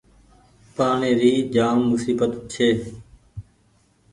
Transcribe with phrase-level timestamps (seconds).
[0.75, 2.69] پآڻيٚ ري جآم مسيبت ڇي۔